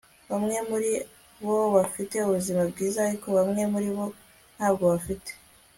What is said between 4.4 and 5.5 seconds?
ntabwo bafite